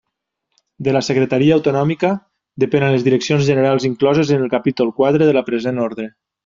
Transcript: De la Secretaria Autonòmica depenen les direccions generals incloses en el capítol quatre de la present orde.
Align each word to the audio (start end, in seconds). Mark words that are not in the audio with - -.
De 0.87 0.93
la 0.95 1.01
Secretaria 1.07 1.57
Autonòmica 1.57 2.11
depenen 2.65 2.95
les 2.97 3.07
direccions 3.11 3.47
generals 3.53 3.89
incloses 3.93 4.35
en 4.39 4.47
el 4.49 4.53
capítol 4.59 4.95
quatre 5.03 5.31
de 5.33 5.39
la 5.41 5.49
present 5.53 5.89
orde. 5.91 6.15